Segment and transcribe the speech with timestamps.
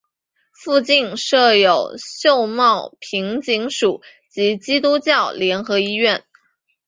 [0.51, 6.23] 附近设有秀茂坪警署及基督教联合医院。